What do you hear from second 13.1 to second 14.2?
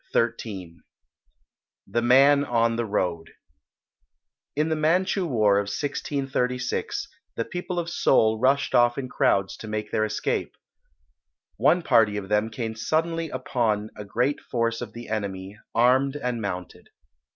upon a